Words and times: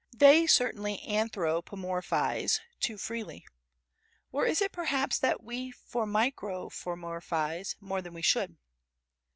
They 0.17 0.47
certainly 0.47 0.97
anthropomorphise 1.07 2.59
too 2.79 2.97
freely. 2.97 3.45
Or 4.31 4.47
is 4.47 4.59
it 4.59 4.71
perhaps 4.71 5.19
that 5.19 5.43
we 5.43 5.71
formicomorphise 5.71 7.75
more 7.79 8.01
than 8.01 8.15
we 8.15 8.23
should?" 8.23 8.57